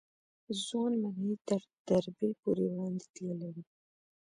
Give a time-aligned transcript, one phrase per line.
[0.63, 3.57] ځوان مدعي تر دربي پورې وړاندې تللی و.